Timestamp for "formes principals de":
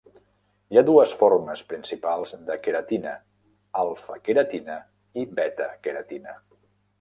1.17-2.57